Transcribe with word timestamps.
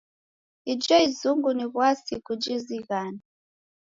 Ijo 0.73 0.95
izungu 1.07 1.49
ni 1.57 1.65
w'asi 1.75 2.13
kujizighana. 2.25 3.21